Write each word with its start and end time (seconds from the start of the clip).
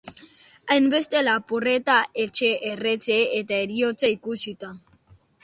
Hainbeste 0.75 1.21
lapurreta, 1.27 1.97
etxe 2.23 2.49
erretze 2.71 3.19
eta 3.43 3.61
heriotza 3.67 4.13
ikusita. 4.17 4.73